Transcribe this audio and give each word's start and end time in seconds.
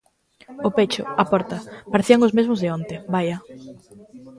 o 0.67 0.69
pecho, 0.77 1.03
a 1.21 1.23
porta, 1.31 1.57
parecían 1.93 2.25
os 2.27 2.35
mesmos 2.37 2.59
de 2.59 2.67
onte, 2.77 2.95
vaia. 3.13 3.37